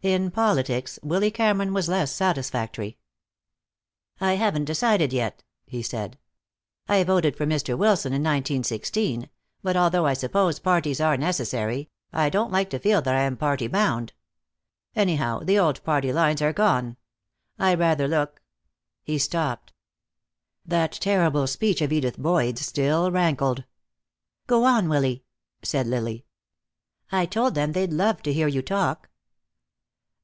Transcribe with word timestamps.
In 0.00 0.30
politics 0.30 1.00
Willy 1.02 1.32
Cameron 1.32 1.74
was 1.74 1.88
less 1.88 2.12
satisfactory. 2.12 2.98
"I 4.20 4.34
haven't 4.34 4.66
decided, 4.66 5.12
yet," 5.12 5.42
he 5.66 5.82
said. 5.82 6.16
"I 6.88 7.02
voted 7.02 7.34
for 7.34 7.46
Mr. 7.46 7.76
Wilson 7.76 8.12
in 8.12 8.22
1916, 8.22 9.28
but 9.60 9.76
although 9.76 10.06
I 10.06 10.14
suppose 10.14 10.60
parties 10.60 11.00
are 11.00 11.16
necessary, 11.16 11.90
I 12.12 12.30
don't 12.30 12.52
like 12.52 12.70
to 12.70 12.78
feel 12.78 13.02
that 13.02 13.12
I 13.16 13.22
am 13.22 13.36
party 13.36 13.66
bound. 13.66 14.12
Anyhow, 14.94 15.40
the 15.40 15.58
old 15.58 15.82
party 15.82 16.12
lines 16.12 16.40
are 16.40 16.52
gone. 16.52 16.96
I 17.58 17.74
rather 17.74 18.06
look" 18.06 18.40
He 19.02 19.18
stopped. 19.18 19.72
That 20.64 20.92
terrible 20.92 21.48
speech 21.48 21.82
of 21.82 21.92
Edith 21.92 22.18
Boyd's 22.18 22.64
still 22.64 23.10
rankled. 23.10 23.64
"Go 24.46 24.62
on, 24.62 24.88
Willy," 24.88 25.24
said 25.64 25.88
Lily. 25.88 26.24
"I 27.10 27.26
told 27.26 27.56
them 27.56 27.72
they'd 27.72 27.92
love 27.92 28.22
to 28.22 28.30
you 28.32 28.62
talk." 28.62 29.10